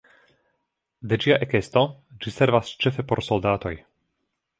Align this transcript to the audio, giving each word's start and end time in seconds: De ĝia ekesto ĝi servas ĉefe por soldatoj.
De 1.11 1.19
ĝia 1.25 1.37
ekesto 1.45 1.83
ĝi 2.25 2.33
servas 2.37 2.71
ĉefe 2.85 3.05
por 3.13 3.23
soldatoj. 3.27 3.75